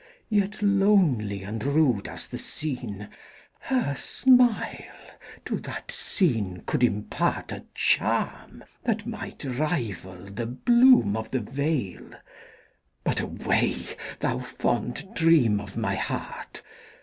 Yet 0.31 0.63
lonely 0.63 1.43
and 1.43 1.63
rude 1.63 2.07
as 2.07 2.27
the 2.27 2.39
scene, 2.39 3.07
Her 3.59 3.93
smile 3.95 4.97
to 5.45 5.57
that 5.59 5.91
scene 5.91 6.63
could 6.65 6.81
impartA 6.81 7.65
charm 7.75 8.63
that 8.83 9.05
might 9.05 9.43
rival 9.45 10.25
the 10.25 10.47
bloom 10.47 11.15
of 11.15 11.29
the 11.29 11.39
vale,—But 11.41 13.19
away, 13.19 13.77
thou 14.19 14.39
fond 14.39 15.07
dream 15.13 15.59
of 15.61 15.77
my 15.77 15.93
heart! 15.93 16.63